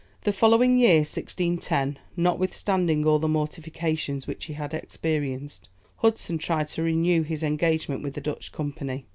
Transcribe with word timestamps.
The 0.23 0.33
following 0.33 0.79
year, 0.79 1.01
1610, 1.01 1.99
notwithstanding 2.17 3.05
all 3.05 3.19
the 3.19 3.27
mortifications 3.27 4.25
which 4.25 4.45
he 4.45 4.53
had 4.55 4.73
experienced, 4.73 5.69
Hudson 5.97 6.39
tried 6.39 6.69
to 6.69 6.81
renew 6.81 7.21
his 7.21 7.43
engagement 7.43 8.01
with 8.01 8.15
the 8.15 8.21
Dutch 8.21 8.51
company. 8.51 9.05